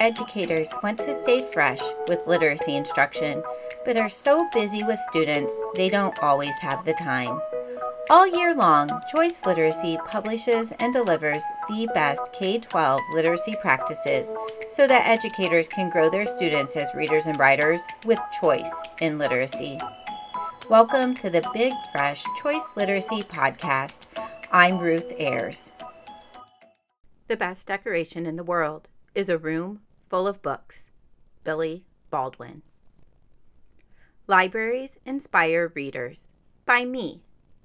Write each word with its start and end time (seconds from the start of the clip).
Educators 0.00 0.68
want 0.82 0.98
to 0.98 1.14
stay 1.14 1.42
fresh 1.52 1.80
with 2.08 2.26
literacy 2.26 2.74
instruction, 2.74 3.40
but 3.84 3.96
are 3.96 4.08
so 4.08 4.48
busy 4.52 4.82
with 4.82 4.98
students 5.10 5.54
they 5.76 5.88
don't 5.88 6.18
always 6.18 6.56
have 6.56 6.84
the 6.84 6.92
time. 6.94 7.40
All 8.10 8.26
year 8.26 8.52
long, 8.52 8.90
Choice 9.12 9.42
Literacy 9.46 9.96
publishes 10.06 10.72
and 10.80 10.92
delivers 10.92 11.44
the 11.68 11.88
best 11.94 12.32
K 12.32 12.58
12 12.58 13.00
literacy 13.14 13.54
practices 13.60 14.34
so 14.68 14.88
that 14.88 15.06
educators 15.06 15.68
can 15.68 15.88
grow 15.88 16.10
their 16.10 16.26
students 16.26 16.76
as 16.76 16.92
readers 16.94 17.26
and 17.26 17.38
writers 17.38 17.86
with 18.04 18.18
choice 18.40 18.72
in 19.00 19.18
literacy. 19.18 19.78
Welcome 20.68 21.14
to 21.18 21.30
the 21.30 21.48
Big 21.54 21.74
Fresh 21.92 22.24
Choice 22.42 22.70
Literacy 22.74 23.22
Podcast. 23.22 24.00
I'm 24.50 24.78
Ruth 24.78 25.12
Ayres. 25.16 25.70
The 27.32 27.38
best 27.38 27.66
decoration 27.66 28.26
in 28.26 28.36
the 28.36 28.44
world 28.44 28.90
is 29.14 29.30
a 29.30 29.38
room 29.38 29.80
full 30.10 30.26
of 30.28 30.42
books. 30.42 30.90
Billy 31.44 31.86
Baldwin. 32.10 32.60
Libraries 34.26 34.98
Inspire 35.06 35.72
Readers 35.74 36.28
by 36.66 36.84
me, 36.84 37.22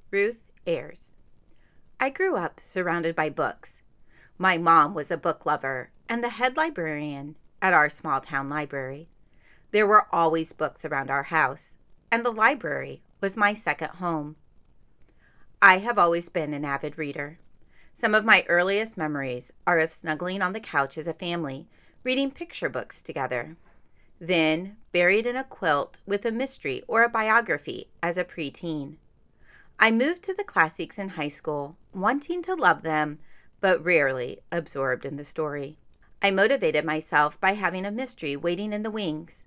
Ruth 0.10 0.54
Ayres. 0.66 1.16
I 2.00 2.10
grew 2.12 2.38
up 2.38 2.62
surrounded 2.62 3.14
by 3.14 3.30
books. 3.30 3.82
My 4.38 4.58
mom 4.58 4.94
was 4.94 5.12
a 5.12 5.18
book 5.18 5.46
lover 5.46 5.92
and 6.08 6.24
the 6.24 6.30
head 6.30 6.56
librarian 6.56 7.36
at 7.62 7.74
our 7.74 7.90
small 7.90 8.22
town 8.22 8.48
library. 8.48 9.10
There 9.72 9.86
were 9.86 10.08
always 10.16 10.54
books 10.54 10.86
around 10.86 11.12
our 11.12 11.24
house, 11.24 11.76
and 12.10 12.24
the 12.24 12.32
library 12.32 13.02
was 13.20 13.36
my 13.36 13.54
second 13.54 13.90
home. 13.96 14.38
I 15.62 15.80
have 15.80 16.00
always 16.00 16.30
been 16.30 16.54
an 16.54 16.64
avid 16.64 16.98
reader. 16.98 17.40
Some 18.00 18.14
of 18.14 18.24
my 18.24 18.46
earliest 18.48 18.96
memories 18.96 19.52
are 19.66 19.80
of 19.80 19.92
snuggling 19.92 20.44
on 20.44 20.54
the 20.54 20.60
couch 20.60 21.00
as 21.00 21.08
a 21.08 21.16
family, 21.16 21.66
reading 22.04 22.30
picture 22.30 22.70
books 22.70 23.02
together. 23.02 23.58
Then, 24.22 24.78
buried 24.92 25.26
in 25.26 25.36
a 25.36 25.44
quilt 25.44 26.00
with 26.06 26.24
a 26.24 26.32
mystery 26.32 26.84
or 26.88 27.02
a 27.02 27.10
biography 27.10 27.88
as 28.04 28.20
a 28.20 28.24
preteen. 28.24 28.98
I 29.80 29.90
moved 29.90 30.22
to 30.26 30.36
the 30.36 30.44
classics 30.44 31.00
in 31.00 31.10
high 31.10 31.28
school, 31.28 31.76
wanting 31.92 32.44
to 32.44 32.54
love 32.54 32.84
them, 32.84 33.18
but 33.62 33.84
rarely 33.84 34.42
absorbed 34.52 35.04
in 35.04 35.16
the 35.16 35.26
story. 35.26 35.80
I 36.22 36.30
motivated 36.30 36.86
myself 36.86 37.42
by 37.42 37.54
having 37.54 37.84
a 37.84 37.90
mystery 37.90 38.36
waiting 38.36 38.74
in 38.74 38.84
the 38.84 38.92
wings. 38.92 39.44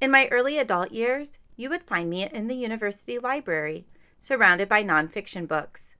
In 0.00 0.10
my 0.10 0.26
early 0.32 0.58
adult 0.58 0.90
years, 0.90 1.38
you 1.54 1.70
would 1.70 1.84
find 1.84 2.10
me 2.10 2.28
in 2.28 2.48
the 2.48 2.56
university 2.56 3.16
library, 3.20 3.86
surrounded 4.18 4.68
by 4.68 4.82
nonfiction 4.82 5.46
books. 5.46 5.94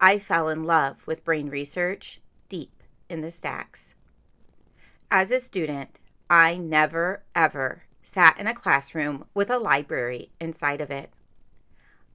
I 0.00 0.18
fell 0.18 0.48
in 0.48 0.64
love 0.64 1.06
with 1.06 1.24
brain 1.24 1.48
research 1.48 2.20
deep 2.48 2.82
in 3.08 3.20
the 3.20 3.30
stacks. 3.30 3.94
As 5.10 5.32
a 5.32 5.40
student, 5.40 5.98
I 6.30 6.56
never, 6.56 7.22
ever 7.34 7.84
sat 8.02 8.38
in 8.38 8.46
a 8.46 8.54
classroom 8.54 9.24
with 9.34 9.50
a 9.50 9.58
library 9.58 10.30
inside 10.40 10.80
of 10.80 10.90
it. 10.90 11.10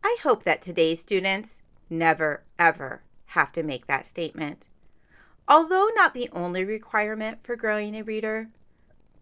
I 0.03 0.17
hope 0.23 0.43
that 0.43 0.61
today's 0.61 0.99
students 0.99 1.61
never, 1.89 2.43
ever 2.57 3.03
have 3.27 3.51
to 3.53 3.63
make 3.63 3.87
that 3.87 4.07
statement. 4.07 4.67
Although 5.47 5.89
not 5.95 6.13
the 6.13 6.29
only 6.31 6.63
requirement 6.63 7.39
for 7.43 7.55
growing 7.55 7.95
a 7.95 8.03
reader, 8.03 8.49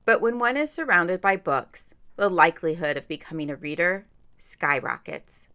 but 0.06 0.22
when 0.22 0.38
one 0.38 0.58
is 0.58 0.72
surrounded 0.72 1.20
by 1.20 1.36
books, 1.36 1.94
the 2.16 2.30
likelihood 2.30 2.98
of 2.98 3.08
becoming 3.08 3.50
a 3.50 3.56
reader 3.56 4.06
skyrockets. 4.38 5.48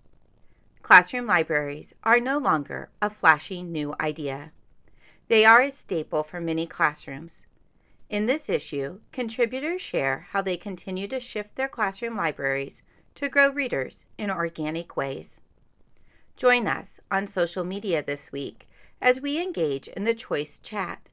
Classroom 0.87 1.27
libraries 1.27 1.93
are 2.05 2.21
no 2.21 2.39
longer 2.39 2.91
a 3.03 3.11
flashy 3.11 3.61
new 3.61 3.97
idea. 4.01 4.53
They 5.27 5.45
are 5.45 5.61
a 5.61 5.73
staple 5.73 6.23
for 6.23 6.41
many 6.41 6.65
classrooms. 6.65 7.43
In 8.09 8.27
this 8.27 8.49
issue, 8.49 9.01
contributors 9.11 9.83
share 9.83 10.29
how 10.31 10.43
they 10.43 10.57
continue 10.57 11.09
to 11.09 11.19
shift 11.19 11.57
their 11.57 11.67
classroom 11.67 12.17
libraries 12.17 12.83
to 13.17 13.29
grow 13.29 13.49
readers 13.51 14.05
in 14.17 14.31
organic 14.31 14.97
ways. 14.97 15.41
Join 16.37 16.69
us 16.69 17.01
on 17.11 17.27
social 17.27 17.65
media 17.65 18.01
this 18.01 18.31
week 18.31 18.69
as 19.03 19.21
we 19.21 19.43
engage 19.43 19.89
in 19.89 20.05
the 20.05 20.15
choice 20.15 20.61
chat. 20.61 21.11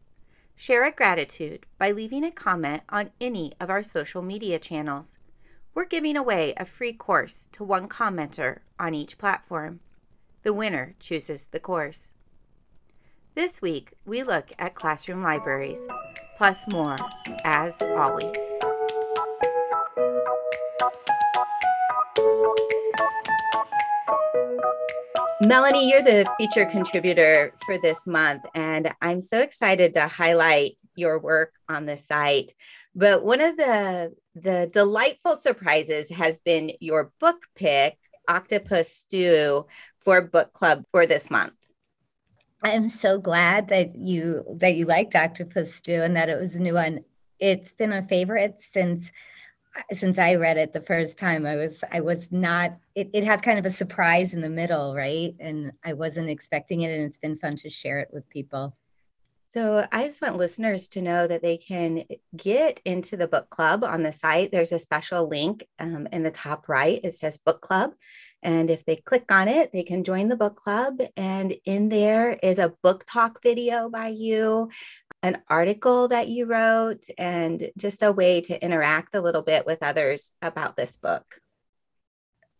Share 0.55 0.85
a 0.85 0.91
gratitude 0.91 1.65
by 1.79 1.89
leaving 1.89 2.23
a 2.23 2.29
comment 2.29 2.83
on 2.89 3.09
any 3.19 3.53
of 3.59 3.71
our 3.71 3.81
social 3.81 4.21
media 4.21 4.59
channels. 4.59 5.17
We're 5.75 5.85
giving 5.85 6.15
away 6.15 6.53
a 6.55 6.65
free 6.65 6.93
course 6.93 7.47
to 7.53 7.63
one 7.63 7.87
commenter 7.87 8.59
on 8.79 8.93
each 8.93 9.17
platform. 9.17 9.79
The 10.43 10.53
winner 10.53 10.93
chooses 10.99 11.47
the 11.47 11.59
course. 11.59 12.11
This 13.33 13.59
week, 13.59 13.93
we 14.05 14.21
look 14.21 14.51
at 14.59 14.75
classroom 14.75 15.23
libraries, 15.23 15.79
plus 16.37 16.67
more, 16.67 16.97
as 17.43 17.81
always. 17.81 18.37
Melanie, 25.47 25.89
you're 25.89 26.01
the 26.01 26.25
feature 26.37 26.65
contributor 26.65 27.51
for 27.65 27.77
this 27.77 28.07
month, 28.07 28.43
and 28.55 28.93
I'm 29.01 29.19
so 29.19 29.41
excited 29.41 29.93
to 29.95 30.07
highlight 30.07 30.79
your 30.95 31.19
work 31.19 31.53
on 31.67 31.85
the 31.85 31.97
site. 31.97 32.53
But 32.95 33.25
one 33.25 33.41
of 33.41 33.57
the 33.57 34.15
the 34.35 34.69
delightful 34.71 35.35
surprises 35.35 36.09
has 36.11 36.39
been 36.39 36.71
your 36.79 37.11
book 37.19 37.41
pick, 37.55 37.97
Octopus 38.27 38.89
Stew, 38.89 39.65
for 39.99 40.21
book 40.21 40.53
club 40.53 40.85
for 40.91 41.05
this 41.05 41.29
month. 41.29 41.53
I'm 42.61 42.87
so 42.87 43.17
glad 43.17 43.67
that 43.67 43.97
you 43.97 44.45
that 44.61 44.75
you 44.75 44.85
liked 44.85 45.13
Octopus 45.13 45.75
Stew 45.75 46.01
and 46.03 46.15
that 46.15 46.29
it 46.29 46.39
was 46.39 46.55
a 46.55 46.61
new 46.61 46.75
one. 46.75 47.03
It's 47.37 47.73
been 47.73 47.91
a 47.91 48.07
favorite 48.07 48.61
since 48.71 49.11
since 49.91 50.17
I 50.17 50.35
read 50.35 50.57
it 50.57 50.73
the 50.73 50.81
first 50.81 51.17
time, 51.17 51.45
I 51.45 51.55
was 51.55 51.83
I 51.91 52.01
was 52.01 52.31
not. 52.31 52.77
It, 52.95 53.09
it 53.13 53.23
has 53.23 53.41
kind 53.41 53.59
of 53.59 53.65
a 53.65 53.69
surprise 53.69 54.33
in 54.33 54.41
the 54.41 54.49
middle, 54.49 54.95
right? 54.95 55.35
And 55.39 55.71
I 55.83 55.93
wasn't 55.93 56.29
expecting 56.29 56.81
it, 56.81 56.91
and 56.91 57.03
it's 57.03 57.17
been 57.17 57.37
fun 57.37 57.55
to 57.57 57.69
share 57.69 57.99
it 57.99 58.09
with 58.11 58.29
people. 58.29 58.75
So 59.47 59.87
I 59.91 60.05
just 60.05 60.19
want 60.19 60.37
listeners 60.37 60.87
to 60.89 61.01
know 61.01 61.27
that 61.27 61.43
they 61.43 61.57
can 61.57 62.05
get 62.35 62.79
into 62.85 63.15
the 63.15 63.27
book 63.27 63.51
club 63.51 63.83
on 63.83 64.01
the 64.01 64.11
site. 64.11 64.51
There's 64.51 64.71
a 64.71 64.79
special 64.79 65.27
link 65.27 65.63
um, 65.77 66.07
in 66.11 66.23
the 66.23 66.31
top 66.31 66.67
right. 66.67 66.99
It 67.03 67.13
says 67.13 67.37
book 67.37 67.61
club. 67.61 67.93
And 68.41 68.71
if 68.71 68.83
they 68.83 68.95
click 68.95 69.31
on 69.31 69.47
it, 69.47 69.71
they 69.71 69.83
can 69.83 70.03
join 70.03 70.27
the 70.27 70.35
book 70.35 70.55
club. 70.55 70.99
And 71.15 71.53
in 71.65 71.89
there 71.89 72.31
is 72.41 72.57
a 72.57 72.73
book 72.81 73.05
talk 73.07 73.43
video 73.43 73.89
by 73.89 74.07
you 74.07 74.69
an 75.23 75.41
article 75.49 76.09
that 76.09 76.27
you 76.27 76.45
wrote 76.45 77.05
and 77.17 77.71
just 77.77 78.03
a 78.03 78.11
way 78.11 78.41
to 78.41 78.63
interact 78.63 79.15
a 79.15 79.21
little 79.21 79.41
bit 79.41 79.65
with 79.65 79.81
others 79.81 80.31
about 80.41 80.75
this 80.75 80.97
book. 80.97 81.39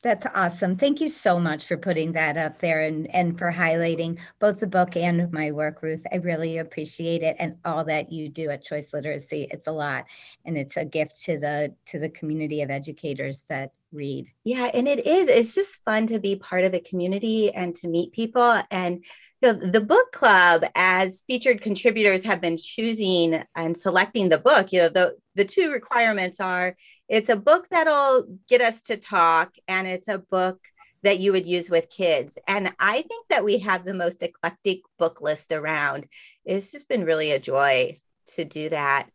That's 0.02 0.26
awesome. 0.36 0.76
Thank 0.76 1.00
you 1.00 1.08
so 1.08 1.40
much 1.40 1.66
for 1.66 1.78
putting 1.78 2.12
that 2.12 2.36
up 2.36 2.60
there 2.60 2.82
and, 2.82 3.14
and 3.16 3.38
for 3.38 3.54
highlighting 3.54 4.20
both 4.40 4.60
the 4.60 4.68
book 4.68 4.98
and 4.98 5.32
my 5.32 5.52
work, 5.52 5.82
Ruth. 5.82 6.06
I 6.12 6.18
really 6.18 6.58
appreciate 6.58 7.24
it 7.24 7.38
and 7.40 7.56
all 7.64 7.86
that 7.86 8.12
you 8.12 8.28
do 8.28 8.50
at 8.50 8.66
Choice 8.66 8.94
Literacy. 8.94 9.48
It's 9.50 9.68
a 9.68 9.72
lot 9.72 10.04
and 10.44 10.58
it's 10.58 10.76
a 10.76 10.84
gift 10.84 11.24
to 11.24 11.40
the 11.40 11.74
to 11.86 12.00
the 12.00 12.10
community 12.10 12.62
of 12.62 12.70
educators 12.70 13.46
that 13.48 13.72
read. 13.94 14.28
Yeah, 14.44 14.70
and 14.74 14.90
it 14.90 15.08
is. 15.08 15.30
It's 15.30 15.56
just 15.56 15.84
fun 15.86 16.08
to 16.08 16.20
be 16.20 16.36
part 16.36 16.66
of 16.66 16.74
the 16.74 16.82
community 16.82 17.54
and 17.54 17.74
to 17.76 17.88
meet 17.88 18.12
people. 18.12 18.62
And 18.72 19.06
the 19.52 19.82
book 19.82 20.12
club, 20.14 20.64
as 20.76 21.24
featured 21.28 21.62
contributors 21.62 22.24
have 22.24 22.40
been 22.40 22.58
choosing 22.58 23.44
and 23.56 23.78
selecting 23.78 24.30
the 24.30 24.38
book, 24.38 24.72
you 24.72 24.80
know, 24.80 24.90
the, 24.90 25.16
the 25.36 25.44
two 25.44 25.72
requirements 25.72 26.40
are 26.40 26.78
it's 27.10 27.28
a 27.30 27.36
book 27.36 27.68
that'll 27.70 28.40
get 28.48 28.62
us 28.62 28.82
to 28.84 28.96
talk, 28.96 29.54
and 29.68 29.88
it's 29.88 30.08
a 30.08 30.18
book 30.18 30.60
that 31.04 31.20
you 31.20 31.34
would 31.34 31.46
use 31.46 31.70
with 31.70 31.90
kids. 31.90 32.38
And 32.48 32.72
I 32.80 33.02
think 33.02 33.28
that 33.30 33.44
we 33.44 33.60
have 33.60 33.84
the 33.84 33.94
most 33.94 34.24
eclectic 34.24 34.80
book 34.98 35.20
list 35.20 35.52
around. 35.52 36.08
It's 36.46 36.72
just 36.72 36.88
been 36.88 37.04
really 37.04 37.32
a 37.32 37.40
joy 37.40 38.00
to 38.36 38.46
do 38.46 38.70
that. 38.70 39.10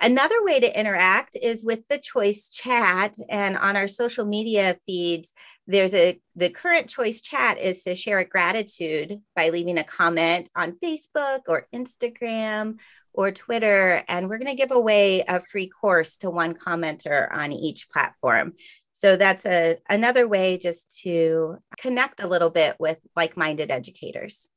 Another 0.00 0.42
way 0.42 0.58
to 0.58 0.78
interact 0.78 1.36
is 1.40 1.64
with 1.64 1.80
the 1.88 1.98
choice 1.98 2.48
chat 2.48 3.14
and 3.28 3.58
on 3.58 3.76
our 3.76 3.88
social 3.88 4.24
media 4.24 4.78
feeds 4.86 5.34
there's 5.66 5.94
a 5.94 6.18
the 6.34 6.48
current 6.48 6.88
choice 6.88 7.20
chat 7.20 7.58
is 7.58 7.84
to 7.84 7.94
share 7.94 8.18
a 8.18 8.24
gratitude 8.24 9.20
by 9.36 9.50
leaving 9.50 9.78
a 9.78 9.84
comment 9.84 10.48
on 10.56 10.78
Facebook 10.82 11.40
or 11.46 11.68
Instagram 11.74 12.78
or 13.12 13.30
Twitter 13.30 14.02
and 14.08 14.28
we're 14.28 14.38
going 14.38 14.56
to 14.56 14.60
give 14.60 14.72
away 14.72 15.22
a 15.28 15.40
free 15.40 15.68
course 15.68 16.16
to 16.18 16.30
one 16.30 16.54
commenter 16.54 17.32
on 17.32 17.52
each 17.52 17.88
platform. 17.90 18.54
So 18.92 19.16
that's 19.16 19.44
a 19.46 19.76
another 19.88 20.26
way 20.26 20.58
just 20.58 21.00
to 21.02 21.58
connect 21.78 22.20
a 22.20 22.28
little 22.28 22.50
bit 22.50 22.76
with 22.78 22.98
like-minded 23.14 23.70
educators 23.70 24.48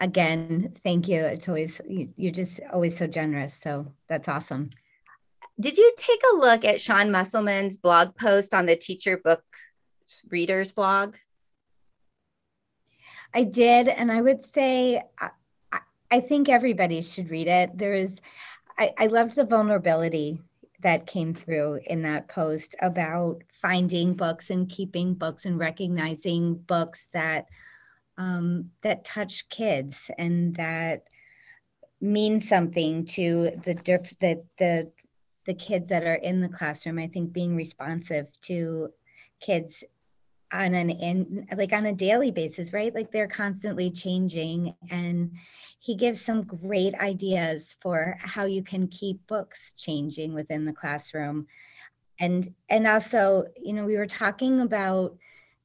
again, 0.00 0.74
thank 0.82 1.08
you. 1.08 1.20
It's 1.20 1.48
always, 1.48 1.80
you're 1.88 2.32
just 2.32 2.60
always 2.72 2.96
so 2.96 3.06
generous. 3.06 3.54
So 3.54 3.92
that's 4.08 4.28
awesome. 4.28 4.70
Did 5.58 5.78
you 5.78 5.92
take 5.96 6.20
a 6.32 6.36
look 6.36 6.64
at 6.64 6.80
Sean 6.80 7.10
Musselman's 7.10 7.76
blog 7.76 8.16
post 8.16 8.54
on 8.54 8.66
the 8.66 8.76
teacher 8.76 9.16
book 9.16 9.42
readers 10.28 10.72
blog? 10.72 11.16
I 13.32 13.44
did. 13.44 13.88
And 13.88 14.10
I 14.10 14.20
would 14.20 14.42
say, 14.42 15.02
I 16.10 16.20
think 16.20 16.48
everybody 16.48 17.02
should 17.02 17.30
read 17.30 17.48
it. 17.48 17.76
There 17.76 17.94
is, 17.94 18.20
I, 18.78 18.92
I 18.98 19.06
loved 19.06 19.34
the 19.34 19.44
vulnerability 19.44 20.40
that 20.80 21.06
came 21.06 21.34
through 21.34 21.80
in 21.86 22.02
that 22.02 22.28
post 22.28 22.74
about 22.80 23.42
finding 23.60 24.14
books 24.14 24.50
and 24.50 24.68
keeping 24.68 25.14
books 25.14 25.46
and 25.46 25.58
recognizing 25.58 26.54
books 26.54 27.08
that 27.12 27.48
um, 28.16 28.70
that 28.82 29.04
touch 29.04 29.48
kids 29.48 30.10
and 30.18 30.54
that 30.56 31.04
mean 32.00 32.40
something 32.40 33.06
to 33.06 33.52
the 33.64 33.74
the 34.20 34.44
the 34.58 34.90
the 35.46 35.54
kids 35.54 35.88
that 35.90 36.04
are 36.04 36.14
in 36.14 36.40
the 36.40 36.48
classroom. 36.48 36.98
I 36.98 37.08
think 37.08 37.32
being 37.32 37.56
responsive 37.56 38.26
to 38.42 38.90
kids 39.40 39.84
on 40.52 40.74
an 40.74 40.90
in 40.90 41.46
like 41.56 41.72
on 41.72 41.86
a 41.86 41.92
daily 41.92 42.30
basis, 42.30 42.72
right? 42.72 42.94
Like 42.94 43.10
they're 43.10 43.28
constantly 43.28 43.90
changing 43.90 44.74
and 44.90 45.32
he 45.80 45.96
gives 45.96 46.20
some 46.20 46.44
great 46.44 46.94
ideas 46.94 47.76
for 47.80 48.16
how 48.20 48.44
you 48.44 48.62
can 48.62 48.86
keep 48.88 49.26
books 49.26 49.74
changing 49.76 50.32
within 50.32 50.64
the 50.64 50.72
classroom. 50.72 51.46
And 52.20 52.54
and 52.68 52.86
also, 52.86 53.44
you 53.60 53.72
know, 53.72 53.84
we 53.84 53.96
were 53.96 54.06
talking 54.06 54.60
about 54.60 55.16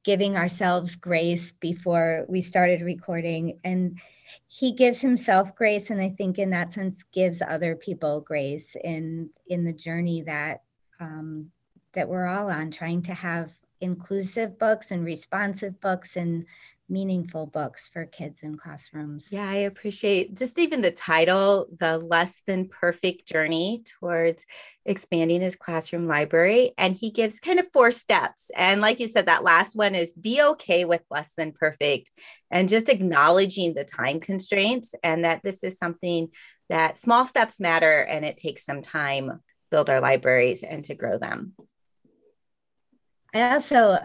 giving 0.04 0.36
ourselves 0.36 0.96
grace 0.96 1.52
before 1.52 2.24
we 2.28 2.40
started 2.40 2.82
recording. 2.82 3.58
And 3.64 3.98
he 4.46 4.72
gives 4.72 5.00
himself 5.00 5.54
grace 5.54 5.90
and 5.90 6.00
i 6.00 6.08
think 6.08 6.38
in 6.38 6.50
that 6.50 6.72
sense 6.72 7.04
gives 7.12 7.40
other 7.42 7.76
people 7.76 8.20
grace 8.20 8.76
in 8.82 9.30
in 9.46 9.64
the 9.64 9.72
journey 9.72 10.22
that 10.22 10.62
um, 10.98 11.50
that 11.94 12.08
we're 12.08 12.26
all 12.26 12.50
on 12.50 12.70
trying 12.70 13.02
to 13.02 13.14
have 13.14 13.50
inclusive 13.80 14.58
books 14.58 14.90
and 14.90 15.04
responsive 15.04 15.80
books 15.80 16.16
and 16.16 16.46
meaningful 16.90 17.46
books 17.46 17.88
for 17.88 18.04
kids 18.04 18.40
in 18.42 18.56
classrooms. 18.56 19.28
Yeah, 19.30 19.48
I 19.48 19.54
appreciate 19.54 20.36
just 20.36 20.58
even 20.58 20.80
the 20.80 20.90
title, 20.90 21.68
The 21.78 21.98
Less 21.98 22.42
Than 22.46 22.68
Perfect 22.68 23.26
Journey 23.26 23.84
Towards 23.84 24.44
Expanding 24.84 25.40
His 25.40 25.54
Classroom 25.54 26.08
Library. 26.08 26.72
And 26.76 26.96
he 26.96 27.10
gives 27.10 27.38
kind 27.38 27.60
of 27.60 27.68
four 27.72 27.92
steps. 27.92 28.50
And 28.56 28.80
like 28.80 28.98
you 28.98 29.06
said, 29.06 29.26
that 29.26 29.44
last 29.44 29.76
one 29.76 29.94
is 29.94 30.12
be 30.12 30.42
okay 30.42 30.84
with 30.84 31.02
less 31.10 31.34
than 31.36 31.52
perfect 31.52 32.10
and 32.50 32.68
just 32.68 32.88
acknowledging 32.88 33.74
the 33.74 33.84
time 33.84 34.18
constraints 34.18 34.94
and 35.02 35.24
that 35.24 35.42
this 35.44 35.62
is 35.62 35.78
something 35.78 36.28
that 36.68 36.98
small 36.98 37.24
steps 37.24 37.60
matter 37.60 38.00
and 38.00 38.24
it 38.24 38.36
takes 38.36 38.64
some 38.64 38.82
time 38.82 39.40
build 39.70 39.88
our 39.88 40.00
libraries 40.00 40.62
and 40.62 40.84
to 40.84 40.94
grow 40.94 41.16
them. 41.16 41.52
I 43.32 43.54
also, 43.54 43.98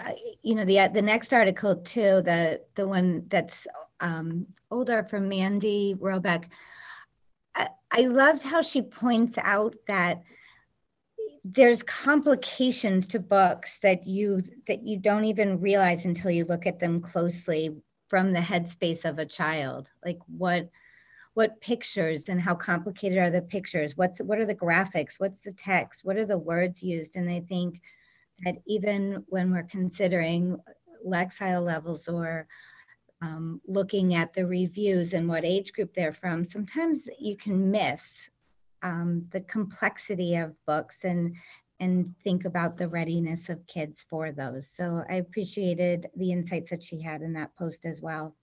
you 0.43 0.55
know, 0.55 0.65
the 0.65 0.89
the 0.93 1.01
next 1.01 1.33
article 1.33 1.77
too, 1.77 2.21
the 2.21 2.61
the 2.75 2.87
one 2.87 3.25
that's 3.27 3.67
um, 3.99 4.47
older 4.69 5.03
from 5.03 5.29
Mandy 5.29 5.95
Robek. 5.99 6.45
I, 7.55 7.69
I 7.91 8.01
loved 8.01 8.43
how 8.43 8.61
she 8.61 8.81
points 8.81 9.37
out 9.41 9.75
that 9.87 10.23
there's 11.43 11.83
complications 11.83 13.07
to 13.07 13.19
books 13.19 13.79
that 13.79 14.05
you 14.05 14.41
that 14.67 14.83
you 14.83 14.97
don't 14.97 15.25
even 15.25 15.61
realize 15.61 16.05
until 16.05 16.31
you 16.31 16.45
look 16.45 16.65
at 16.65 16.79
them 16.79 17.01
closely 17.01 17.75
from 18.09 18.33
the 18.33 18.39
headspace 18.39 19.05
of 19.05 19.19
a 19.19 19.25
child. 19.25 19.91
Like 20.03 20.19
what 20.27 20.69
what 21.33 21.61
pictures 21.61 22.29
and 22.29 22.39
how 22.39 22.55
complicated 22.55 23.17
are 23.17 23.29
the 23.29 23.41
pictures? 23.41 23.97
What's 23.97 24.19
what 24.21 24.39
are 24.39 24.45
the 24.45 24.55
graphics? 24.55 25.19
What's 25.19 25.41
the 25.41 25.51
text? 25.51 26.03
What 26.03 26.17
are 26.17 26.25
the 26.25 26.37
words 26.37 26.83
used? 26.83 27.15
And 27.15 27.29
I 27.29 27.41
think 27.41 27.81
that 28.43 28.55
even 28.67 29.23
when 29.27 29.51
we're 29.51 29.63
considering 29.63 30.57
Lexile 31.05 31.63
levels 31.63 32.07
or 32.07 32.47
um, 33.21 33.61
looking 33.67 34.15
at 34.15 34.33
the 34.33 34.45
reviews 34.45 35.13
and 35.13 35.27
what 35.27 35.45
age 35.45 35.73
group 35.73 35.93
they're 35.93 36.13
from, 36.13 36.45
sometimes 36.45 37.07
you 37.19 37.37
can 37.37 37.71
miss 37.71 38.29
um, 38.83 39.25
the 39.31 39.41
complexity 39.41 40.35
of 40.35 40.53
books 40.65 41.03
and 41.03 41.35
and 41.81 42.15
think 42.23 42.45
about 42.45 42.77
the 42.77 42.87
readiness 42.87 43.49
of 43.49 43.67
kids 43.67 44.05
for 44.09 44.31
those. 44.31 44.69
So 44.69 45.03
I 45.09 45.15
appreciated 45.15 46.07
the 46.15 46.31
insights 46.31 46.69
that 46.69 46.81
she 46.81 47.01
had 47.01 47.21
in 47.21 47.33
that 47.33 47.53
post 47.57 47.85
as 47.85 48.01
well. 48.01 48.33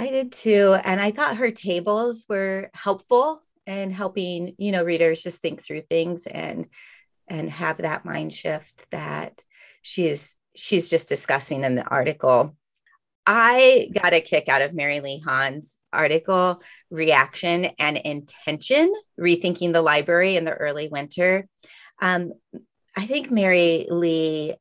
I 0.00 0.10
did 0.10 0.32
too, 0.32 0.76
and 0.82 1.00
I 1.00 1.12
thought 1.12 1.36
her 1.36 1.52
tables 1.52 2.26
were 2.28 2.70
helpful 2.74 3.40
in 3.66 3.90
helping 3.90 4.54
you 4.58 4.72
know 4.72 4.84
readers 4.84 5.22
just 5.22 5.40
think 5.40 5.62
through 5.62 5.82
things 5.82 6.26
and 6.26 6.66
and 7.28 7.50
have 7.50 7.78
that 7.78 8.04
mind 8.04 8.32
shift 8.32 8.86
that 8.90 9.42
she 9.82 10.08
is 10.08 10.36
she's 10.54 10.88
just 10.88 11.08
discussing 11.08 11.64
in 11.64 11.74
the 11.74 11.84
article. 11.84 12.56
I 13.26 13.88
got 13.92 14.14
a 14.14 14.20
kick 14.20 14.48
out 14.48 14.62
of 14.62 14.72
Mary 14.72 15.00
Lee 15.00 15.20
Hahn's 15.24 15.78
article, 15.92 16.62
Reaction 16.90 17.66
and 17.78 17.96
Intention 17.96 18.92
Rethinking 19.20 19.72
the 19.72 19.82
Library 19.82 20.36
in 20.36 20.44
the 20.44 20.52
Early 20.52 20.88
Winter. 20.88 21.48
Um, 22.00 22.32
I 22.96 23.06
think 23.06 23.30
Mary 23.30 23.86
Lee, 23.90 24.54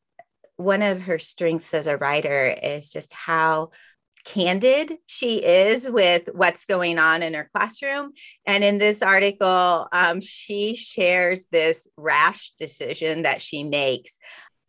one 0.57 0.81
of 0.81 1.01
her 1.01 1.19
strengths 1.19 1.73
as 1.73 1.87
a 1.87 1.97
writer 1.97 2.47
is 2.61 2.89
just 2.89 3.13
how 3.13 3.69
candid 4.25 4.97
she 5.05 5.37
is 5.45 5.89
with 5.89 6.23
what's 6.33 6.65
going 6.65 6.99
on 6.99 7.23
in 7.23 7.35
her 7.35 7.49
classroom. 7.55 8.11
And 8.45 8.63
in 8.63 8.79
this 8.79 9.01
article, 9.01 9.87
um, 9.91 10.19
she 10.19 10.75
shares 10.75 11.45
this 11.51 11.87
rash 11.95 12.51
decision 12.59 13.21
that 13.21 13.41
she 13.41 13.63
makes. 13.63 14.17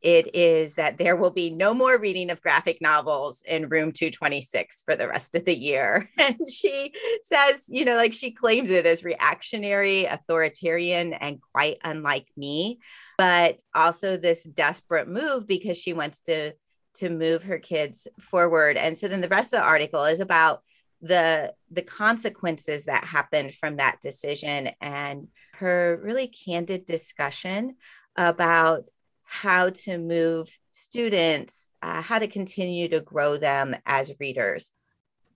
It 0.03 0.37
is 0.37 0.75
that 0.75 0.99
there 0.99 1.17
will 1.17 1.31
be 1.31 1.51
no 1.51 1.75
more 1.75 1.99
reading 1.99 2.31
of 2.31 2.43
graphic 2.43 2.81
novels 2.81 3.43
in 3.45 3.69
room 3.69 3.93
226 3.93 4.83
for 4.85 4.95
the 4.95 5.09
rest 5.09 5.35
of 5.35 5.45
the 5.45 5.57
year. 5.57 6.09
And 6.19 6.37
she 6.49 6.93
says, 7.25 7.65
you 7.69 7.85
know, 7.85 7.97
like 7.97 8.13
she 8.13 8.31
claims 8.31 8.71
it 8.71 8.85
as 8.87 9.03
reactionary, 9.03 10.05
authoritarian, 10.05 11.13
and 11.15 11.41
quite 11.53 11.79
unlike 11.83 12.27
me, 12.37 12.79
but 13.17 13.59
also 13.75 14.17
this 14.17 14.45
desperate 14.45 15.09
move 15.09 15.47
because 15.47 15.79
she 15.79 15.93
wants 15.93 16.21
to 16.23 16.53
to 16.97 17.11
move 17.11 17.45
her 17.45 17.59
kids 17.59 18.09
forward. 18.21 18.77
And 18.77 18.97
so 18.97 19.09
then 19.09 19.21
the 19.21 19.29
rest 19.29 19.53
of 19.53 19.61
the 19.61 19.67
article 19.67 20.05
is 20.05 20.21
about 20.21 20.63
the 21.03 21.53
the 21.71 21.83
consequences 21.83 22.87
that 22.87 23.05
happened 23.05 23.55
from 23.55 23.77
that 23.77 24.01
decision 24.01 24.71
and 24.81 25.29
her 25.55 26.01
really 26.03 26.27
candid 26.27 26.87
discussion 26.87 27.77
about 28.17 28.85
how 29.25 29.71
to 29.71 29.99
move 29.99 30.57
students, 30.71 31.71
uh, 31.83 32.01
how 32.01 32.19
to 32.19 32.29
continue 32.29 32.89
to 32.89 33.01
grow 33.01 33.37
them 33.37 33.75
as 33.85 34.13
readers. 34.21 34.71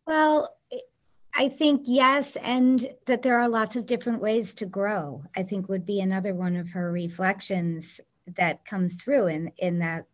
Well, 0.06 0.56
I 1.34 1.48
think 1.48 1.82
yes, 1.84 2.36
and 2.36 2.88
that 3.06 3.22
there 3.22 3.38
are 3.38 3.48
lots 3.48 3.76
of 3.76 3.86
different 3.86 4.20
ways 4.20 4.54
to 4.56 4.66
grow. 4.66 5.22
I 5.36 5.42
think 5.42 5.68
would 5.68 5.86
be 5.86 6.00
another 6.00 6.34
one 6.34 6.56
of 6.56 6.70
her 6.70 6.90
reflections 6.90 8.00
that 8.36 8.64
comes 8.64 9.02
through 9.02 9.26
in 9.26 9.52
in 9.58 9.78
that 9.80 10.06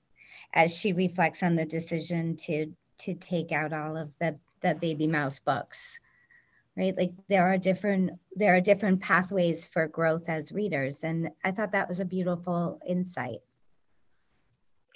as 0.54 0.76
she 0.76 0.92
reflects 0.92 1.42
on 1.42 1.56
the 1.56 1.64
decision 1.64 2.36
to 2.36 2.72
to 2.98 3.14
take 3.14 3.52
out 3.52 3.72
all 3.72 3.96
of 3.96 4.16
the 4.18 4.38
the 4.62 4.74
Babymouse 4.74 5.40
books 5.44 5.98
right? 6.76 6.96
Like 6.96 7.12
there 7.28 7.46
are 7.46 7.58
different 7.58 8.12
there 8.34 8.54
are 8.54 8.60
different 8.60 9.00
pathways 9.00 9.66
for 9.66 9.86
growth 9.86 10.28
as 10.28 10.52
readers 10.52 11.04
and 11.04 11.30
i 11.44 11.50
thought 11.50 11.72
that 11.72 11.88
was 11.88 12.00
a 12.00 12.04
beautiful 12.04 12.80
insight. 12.86 13.40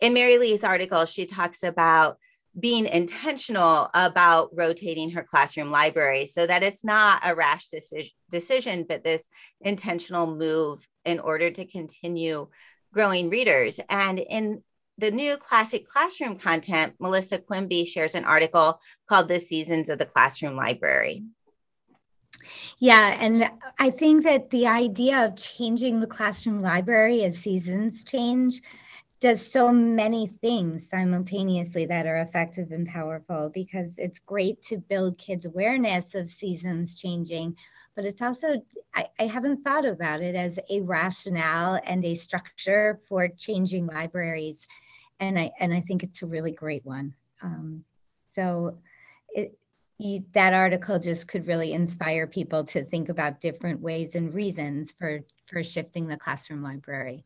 In 0.00 0.12
mary 0.14 0.38
lee's 0.38 0.64
article 0.64 1.04
she 1.06 1.26
talks 1.26 1.62
about 1.62 2.18
being 2.58 2.86
intentional 2.86 3.88
about 3.94 4.50
rotating 4.52 5.10
her 5.10 5.22
classroom 5.22 5.70
library. 5.70 6.26
So 6.26 6.46
that 6.46 6.62
it's 6.62 6.84
not 6.84 7.22
a 7.24 7.34
rash 7.34 7.68
decision, 7.68 8.10
decision 8.28 8.86
but 8.88 9.04
this 9.04 9.26
intentional 9.60 10.34
move 10.34 10.86
in 11.04 11.20
order 11.20 11.50
to 11.50 11.64
continue 11.64 12.48
growing 12.92 13.30
readers. 13.30 13.78
And 13.88 14.18
in 14.18 14.62
the 15.00 15.10
new 15.10 15.36
classic 15.38 15.88
classroom 15.88 16.36
content, 16.36 16.94
Melissa 17.00 17.38
Quimby 17.38 17.86
shares 17.86 18.14
an 18.14 18.24
article 18.24 18.80
called 19.08 19.28
The 19.28 19.40
Seasons 19.40 19.88
of 19.88 19.98
the 19.98 20.04
Classroom 20.04 20.56
Library. 20.56 21.24
Yeah, 22.78 23.16
and 23.20 23.50
I 23.78 23.90
think 23.90 24.24
that 24.24 24.50
the 24.50 24.66
idea 24.66 25.24
of 25.24 25.36
changing 25.36 26.00
the 26.00 26.06
classroom 26.06 26.62
library 26.62 27.24
as 27.24 27.38
seasons 27.38 28.04
change 28.04 28.60
does 29.20 29.46
so 29.46 29.70
many 29.70 30.26
things 30.40 30.88
simultaneously 30.88 31.84
that 31.86 32.06
are 32.06 32.20
effective 32.20 32.70
and 32.70 32.88
powerful 32.88 33.50
because 33.52 33.98
it's 33.98 34.18
great 34.18 34.62
to 34.62 34.78
build 34.78 35.18
kids' 35.18 35.44
awareness 35.44 36.14
of 36.14 36.30
seasons 36.30 36.96
changing, 36.96 37.54
but 37.94 38.06
it's 38.06 38.22
also, 38.22 38.62
I, 38.94 39.08
I, 39.18 39.26
haven't 39.26 39.62
thought 39.62 39.84
about 39.84 40.22
it 40.22 40.34
as 40.34 40.58
a 40.70 40.80
rationale 40.80 41.80
and 41.84 42.02
a 42.02 42.14
structure 42.14 42.98
for 43.08 43.28
changing 43.28 43.86
libraries 43.86 44.66
and 45.20 45.38
I 45.38 45.52
and 45.60 45.72
I 45.72 45.82
think 45.82 46.02
it's 46.02 46.22
a 46.22 46.26
really 46.26 46.50
great 46.50 46.84
one. 46.84 47.14
Um, 47.42 47.84
so 48.30 48.78
it, 49.28 49.56
you, 49.98 50.24
that 50.32 50.54
article 50.54 50.98
just 50.98 51.28
could 51.28 51.46
really 51.46 51.72
inspire 51.72 52.26
people 52.26 52.64
to 52.64 52.84
think 52.84 53.10
about 53.10 53.40
different 53.40 53.80
ways 53.80 54.14
and 54.14 54.34
reasons 54.34 54.92
for 54.98 55.20
for 55.46 55.62
shifting 55.62 56.08
the 56.08 56.16
classroom 56.16 56.62
library. 56.62 57.24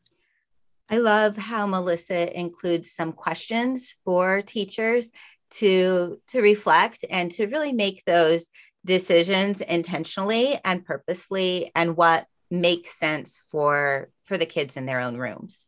I 0.91 0.99
love 0.99 1.37
how 1.37 1.67
Melissa 1.67 2.39
includes 2.39 2.91
some 2.91 3.13
questions 3.13 3.95
for 4.05 4.43
teachers 4.43 5.11
to 5.53 6.21
to 6.29 6.41
reflect 6.41 7.05
and 7.09 7.31
to 7.33 7.47
really 7.47 7.73
make 7.73 8.03
those 8.05 8.49
decisions 8.85 9.61
intentionally 9.61 10.61
and 10.65 10.85
purposefully 10.85 11.71
and 11.75 11.97
what 11.97 12.27
makes 12.51 12.99
sense 12.99 13.41
for 13.51 14.11
for 14.25 14.37
the 14.37 14.47
kids 14.47 14.77
in 14.77 14.85
their 14.85 15.01
own 15.01 15.17
rooms. 15.17 15.67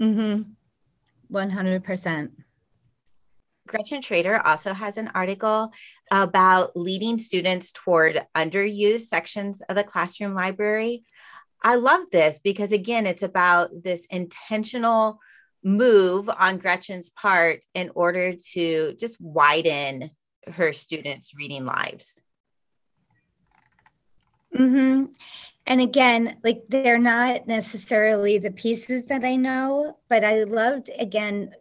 Mhm. 0.00 0.56
100%. 1.34 2.30
Gretchen 3.66 4.02
Schroeder 4.02 4.46
also 4.46 4.72
has 4.72 4.98
an 4.98 5.10
article 5.14 5.72
about 6.10 6.76
leading 6.76 7.18
students 7.18 7.72
toward 7.72 8.26
underused 8.36 9.06
sections 9.06 9.62
of 9.68 9.76
the 9.76 9.84
classroom 9.84 10.34
library. 10.34 11.04
I 11.62 11.76
love 11.76 12.02
this 12.12 12.38
because, 12.38 12.72
again, 12.72 13.06
it's 13.06 13.22
about 13.22 13.70
this 13.82 14.06
intentional 14.10 15.18
move 15.62 16.28
on 16.28 16.58
Gretchen's 16.58 17.08
part 17.08 17.64
in 17.74 17.90
order 17.94 18.34
to 18.52 18.94
just 19.00 19.18
widen 19.18 20.10
her 20.46 20.74
students' 20.74 21.32
reading 21.34 21.64
lives. 21.64 22.20
Mm-hmm. 24.56 25.04
And 25.66 25.80
again, 25.80 26.36
like 26.44 26.62
they're 26.68 26.98
not 26.98 27.46
necessarily 27.46 28.38
the 28.38 28.50
pieces 28.50 29.06
that 29.06 29.24
I 29.24 29.36
know, 29.36 29.98
but 30.08 30.24
I 30.24 30.44
loved 30.44 30.90
again 30.98 31.54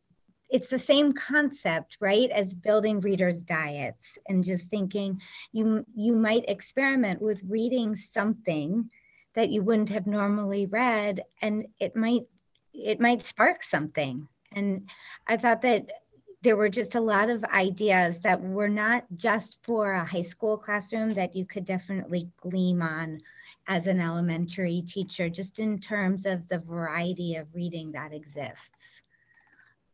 it's 0.53 0.69
the 0.69 0.77
same 0.77 1.13
concept 1.13 1.97
right 1.99 2.29
as 2.29 2.53
building 2.53 3.01
readers 3.01 3.41
diets 3.41 4.19
and 4.27 4.43
just 4.43 4.69
thinking 4.69 5.19
you 5.51 5.83
you 5.95 6.13
might 6.13 6.45
experiment 6.47 7.19
with 7.21 7.41
reading 7.49 7.95
something 7.95 8.89
that 9.33 9.49
you 9.49 9.63
wouldn't 9.63 9.89
have 9.89 10.05
normally 10.05 10.67
read 10.67 11.21
and 11.41 11.65
it 11.79 11.95
might 11.95 12.21
it 12.71 12.99
might 12.99 13.25
spark 13.25 13.63
something 13.63 14.27
and 14.51 14.87
i 15.25 15.35
thought 15.35 15.63
that 15.63 15.87
there 16.43 16.57
were 16.57 16.69
just 16.69 16.95
a 16.95 17.01
lot 17.01 17.29
of 17.29 17.43
ideas 17.45 18.19
that 18.19 18.41
were 18.41 18.69
not 18.69 19.05
just 19.15 19.57
for 19.63 19.93
a 19.93 20.05
high 20.05 20.21
school 20.21 20.57
classroom 20.57 21.13
that 21.13 21.35
you 21.35 21.45
could 21.45 21.63
definitely 21.63 22.29
gleam 22.41 22.81
on 22.81 23.21
as 23.67 23.87
an 23.87 24.01
elementary 24.01 24.81
teacher, 24.81 25.29
just 25.29 25.59
in 25.59 25.79
terms 25.79 26.25
of 26.25 26.45
the 26.49 26.59
variety 26.59 27.37
of 27.37 27.47
reading 27.55 27.93
that 27.93 28.13
exists. 28.13 29.01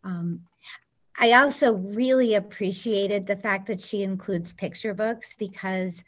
Um, 0.04 0.42
I 1.20 1.34
also 1.34 1.74
really 1.74 2.34
appreciated 2.34 3.28
the 3.28 3.36
fact 3.36 3.68
that 3.68 3.80
she 3.80 4.02
includes 4.02 4.52
picture 4.52 4.96
books 4.96 5.36
because 5.38 6.04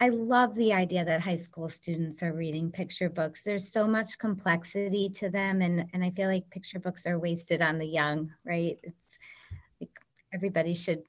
I 0.00 0.10
love 0.10 0.54
the 0.54 0.74
idea 0.74 1.04
that 1.04 1.22
high 1.22 1.36
school 1.36 1.68
students 1.68 2.22
are 2.22 2.34
reading 2.34 2.70
picture 2.70 3.08
books. 3.08 3.42
There's 3.42 3.72
so 3.72 3.86
much 3.86 4.18
complexity 4.18 5.08
to 5.10 5.30
them, 5.30 5.62
and, 5.62 5.86
and 5.94 6.04
I 6.04 6.10
feel 6.10 6.28
like 6.28 6.50
picture 6.50 6.78
books 6.78 7.06
are 7.06 7.18
wasted 7.18 7.62
on 7.62 7.78
the 7.78 7.86
young, 7.86 8.30
right? 8.44 8.78
It's 8.82 9.07
everybody 10.32 10.74
should 10.74 11.02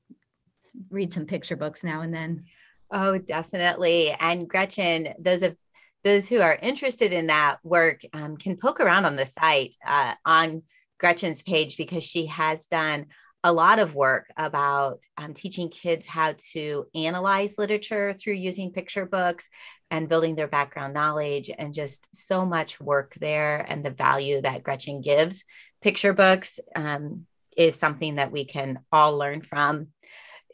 read 0.90 1.14
some 1.14 1.26
picture 1.26 1.56
books 1.56 1.84
now 1.84 2.02
and 2.02 2.14
then. 2.14 2.46
Oh, 2.92 3.18
definitely. 3.18 4.16
And 4.20 4.48
Gretchen, 4.48 5.14
those 5.20 5.44
of 5.44 5.56
those 6.04 6.28
who 6.28 6.40
are 6.40 6.58
interested 6.62 7.12
in 7.12 7.28
that 7.28 7.58
work 7.64 8.02
um, 8.14 8.38
can 8.38 8.58
poke 8.58 8.80
around 8.80 9.06
on 9.06 9.16
the 9.16 9.26
site 9.26 9.76
uh, 9.86 10.14
on 10.26 10.64
Gretchen's 10.98 11.42
page 11.42 11.78
because 11.78 12.04
she 12.04 12.28
has 12.28 12.66
done 12.68 13.08
a 13.44 13.54
lot 13.54 13.80
of 13.80 13.96
work 13.96 14.28
about 14.36 15.00
um, 15.18 15.34
teaching 15.34 15.70
kids 15.70 16.06
how 16.06 16.36
to 16.52 16.86
analyze 16.94 17.56
literature 17.58 18.14
through 18.14 18.34
using 18.34 18.72
picture 18.72 19.06
books 19.06 19.48
and 19.92 20.10
building 20.10 20.36
their 20.36 20.48
background 20.48 20.94
knowledge, 20.94 21.50
and 21.58 21.74
just 21.74 22.08
so 22.14 22.46
much 22.46 22.80
work 22.80 23.16
there. 23.20 23.66
And 23.68 23.84
the 23.84 23.90
value 23.90 24.42
that 24.42 24.64
Gretchen 24.64 25.02
gives 25.02 25.46
picture 25.82 26.14
books 26.14 26.60
um, 26.76 27.26
is 27.60 27.76
something 27.76 28.16
that 28.16 28.32
we 28.32 28.46
can 28.46 28.80
all 28.92 29.18
learn 29.18 29.42
from. 29.42 29.88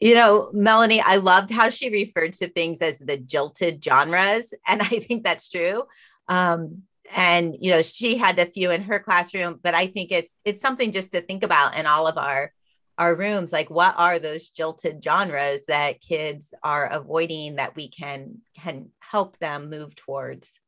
You 0.02 0.16
know, 0.16 0.50
Melanie, 0.52 1.00
I 1.00 1.18
loved 1.18 1.52
how 1.52 1.70
she 1.70 1.90
referred 1.90 2.34
to 2.34 2.50
things 2.50 2.82
as 2.82 2.98
the 2.98 3.16
jilted 3.16 3.82
genres. 3.82 4.54
And 4.68 4.82
I 4.82 5.00
think 5.00 5.24
that's 5.24 5.48
true. 5.48 5.84
Um, 6.28 6.84
and 7.16 7.56
you 7.60 7.70
know 7.70 7.84
she 7.84 8.18
had 8.18 8.40
a 8.40 8.48
few 8.48 8.72
in 8.72 8.82
her 8.82 9.00
classroom 9.00 9.60
but 9.62 9.76
i 9.76 9.86
think 9.86 10.12
it's 10.12 10.40
it's 10.44 10.60
something 10.60 10.92
just 10.92 11.12
to 11.12 11.22
think 11.22 11.44
about 11.44 11.78
in 11.78 11.86
all 11.86 12.08
of 12.08 12.18
our 12.18 12.52
our 12.98 13.14
rooms 13.14 13.54
like 13.54 13.70
what 13.70 13.94
are 13.96 14.18
those 14.18 14.50
jilted 14.50 15.04
genres 15.04 15.66
that 15.68 16.02
kids 16.02 16.52
are 16.64 16.88
avoiding 16.88 17.58
that 17.58 17.76
we 17.76 17.88
can 17.90 18.40
can 18.60 18.90
help 19.00 19.38
them 19.38 19.70
move 19.70 19.96
towards 19.96 20.60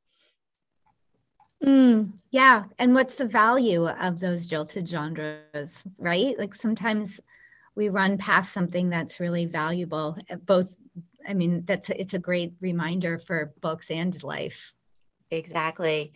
mm, 1.63 2.11
yeah 2.31 2.65
and 2.79 2.93
what's 2.93 3.15
the 3.15 3.25
value 3.27 3.87
of 3.87 4.19
those 4.19 4.47
jilted 4.47 4.87
genres 4.87 5.83
right? 5.99 6.37
Like 6.37 6.53
sometimes 6.53 7.19
we 7.75 7.89
run 7.89 8.17
past 8.17 8.53
something 8.53 8.89
that's 8.89 9.19
really 9.19 9.45
valuable 9.45 10.17
both 10.45 10.73
i 11.27 11.33
mean 11.33 11.63
that's 11.65 11.89
it's 11.91 12.15
a 12.15 12.19
great 12.19 12.53
reminder 12.61 13.17
for 13.19 13.53
books 13.61 13.91
and 13.91 14.21
life. 14.23 14.73
Exactly. 15.31 16.13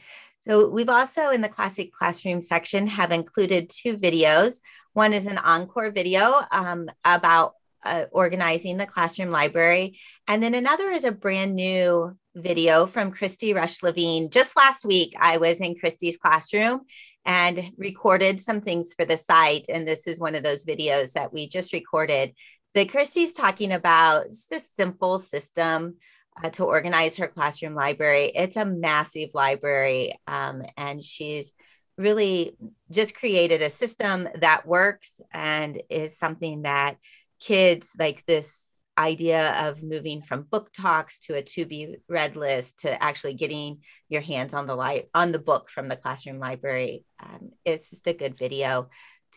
So 0.48 0.70
we've 0.70 0.90
also 0.90 1.30
in 1.30 1.42
the 1.42 1.50
classic 1.50 1.92
classroom 1.92 2.42
section 2.42 2.88
have 2.88 3.12
included 3.12 3.70
two 3.70 3.96
videos. 3.96 4.60
One 4.94 5.14
is 5.14 5.28
an 5.28 5.38
encore 5.38 5.92
video 5.92 6.42
um, 6.52 6.90
about 7.06 7.56
uh, 7.84 8.06
organizing 8.12 8.78
the 8.78 8.86
classroom 8.86 9.32
library. 9.32 10.00
And 10.28 10.42
then 10.42 10.54
another 10.54 10.90
is 10.90 11.04
a 11.04 11.12
brand 11.12 11.56
new 11.56 12.16
video 12.36 12.86
from 12.86 13.12
Christy 13.12 13.54
Rush 13.54 13.84
Levine. 13.84 14.30
Just 14.30 14.56
last 14.56 14.86
week, 14.86 15.14
I 15.20 15.38
was 15.38 15.62
in 15.62 15.76
Christy's 15.76 16.18
classroom 16.18 16.82
and 17.26 17.72
recorded 17.78 18.42
some 18.42 18.62
things 18.62 18.94
for 18.94 19.06
the 19.06 19.18
site. 19.18 19.66
And 19.70 19.88
this 19.88 20.08
is 20.08 20.20
one 20.20 20.36
of 20.36 20.44
those 20.44 20.66
videos 20.66 21.14
that 21.14 21.34
we 21.34 21.48
just 21.48 21.74
recorded 21.74 22.34
that 22.74 22.90
Christy's 22.90 23.34
talking 23.34 23.72
about 23.72 24.30
just 24.30 24.52
a 24.52 24.60
simple 24.60 25.20
system 25.20 25.96
uh, 26.42 26.50
to 26.52 26.64
organize 26.64 27.18
her 27.18 27.28
classroom 27.28 27.76
library. 27.76 28.32
It's 28.34 28.56
a 28.56 28.66
massive 28.66 29.32
library, 29.34 30.18
um, 30.28 30.64
and 30.78 31.04
she's 31.04 31.52
really 31.98 32.56
just 32.90 33.16
created 33.16 33.62
a 33.62 33.70
system 33.70 34.28
that 34.40 34.66
works 34.66 35.20
and 35.34 35.82
is 35.90 36.18
something 36.18 36.62
that 36.62 36.96
kids 37.42 37.92
like 38.00 38.26
this 38.26 38.72
idea 38.98 39.68
of 39.68 39.84
moving 39.84 40.22
from 40.22 40.44
book 40.44 40.72
talks 40.74 41.20
to 41.20 41.36
a 41.36 41.42
to 41.42 41.66
be 41.66 41.98
read 42.08 42.36
list 42.36 42.80
to 42.80 43.04
actually 43.04 43.34
getting 43.34 43.80
your 44.10 44.22
hands 44.22 44.54
on 44.54 44.68
the 44.68 44.76
light 44.76 45.10
on 45.14 45.32
the 45.32 45.40
book 45.40 45.70
from 45.70 45.88
the 45.88 45.96
classroom 45.96 46.40
library 46.40 47.04
um, 47.22 47.52
it's 47.66 47.90
just 47.90 48.08
a 48.08 48.14
good 48.14 48.38
video 48.38 48.90